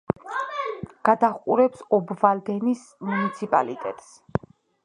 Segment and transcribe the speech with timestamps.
[1.09, 4.13] გადაჰყურებს ობვალდენის მუნიციპალიტეტს.